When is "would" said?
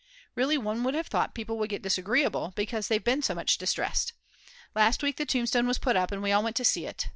0.83-0.95, 1.59-1.69